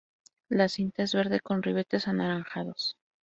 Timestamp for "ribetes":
1.61-2.07